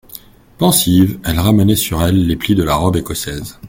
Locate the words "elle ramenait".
1.23-1.75